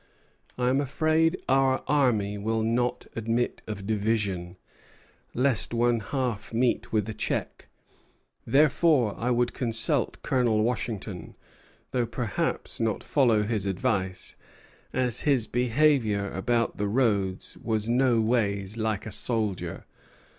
I 0.57 0.69
am 0.69 0.81
afraid 0.81 1.39
our 1.47 1.83
army 1.85 2.35
will 2.39 2.63
not 2.63 3.05
admit 3.15 3.61
of 3.67 3.85
division, 3.85 4.57
lest 5.35 5.75
one 5.75 5.99
half 5.99 6.51
meet 6.51 6.91
with 6.91 7.07
a 7.07 7.13
check; 7.13 7.67
therefore 8.43 9.13
I 9.15 9.29
would 9.29 9.53
consult 9.53 10.19
Colonel 10.23 10.63
Washington, 10.63 11.35
though 11.91 12.07
perhaps 12.07 12.79
not 12.79 13.03
follow 13.03 13.43
his 13.43 13.67
advice, 13.67 14.35
as 14.91 15.21
his 15.21 15.45
behavior 15.45 16.31
about 16.31 16.77
the 16.77 16.87
roads 16.87 17.55
was 17.57 17.87
noways 17.87 18.77
like 18.77 19.05
a 19.05 19.11
soldier. 19.11 19.85